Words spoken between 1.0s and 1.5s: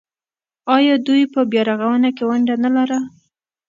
دوی په